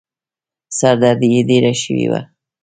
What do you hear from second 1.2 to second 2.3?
يې ډېره شوې وه.